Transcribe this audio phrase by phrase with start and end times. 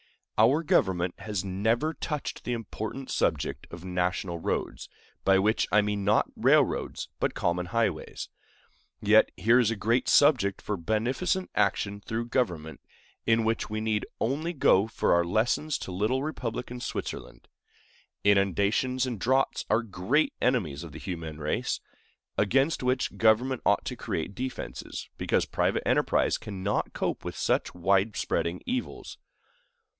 [0.35, 4.89] Our government has never touched the important subject of national roads,
[5.23, 8.27] by which I mean not railroads, but common highways;
[8.99, 12.81] yet here is a great subject for beneficent action through government,
[13.27, 17.47] in which we need only go for our lessons to little republican Switzerland.
[18.23, 21.79] Inundations and droughts are great enemies of the human race,
[22.39, 28.15] against which government ought to create defenses, because private enterprise cannot cope with such wide
[28.15, 29.19] spreading evils.